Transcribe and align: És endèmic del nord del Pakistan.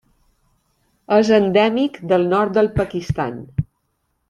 És 1.17 1.29
endèmic 1.37 2.01
del 2.13 2.25
nord 2.33 2.57
del 2.59 2.71
Pakistan. 2.81 3.39